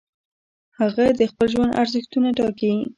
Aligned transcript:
هغه 0.79 1.05
د 1.19 1.21
خپل 1.31 1.47
ژوند 1.53 1.77
ارزښتونه 1.81 2.29
ټاکي. 2.37 2.71